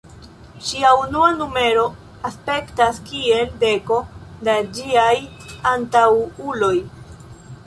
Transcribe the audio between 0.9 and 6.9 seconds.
unua numero aspektas kiel deko da ĝiaj antaŭuloj.